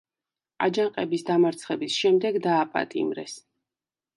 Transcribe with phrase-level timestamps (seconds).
[0.67, 3.37] აჯანყების დამარცხების შემდეგ დააპატიმრეს.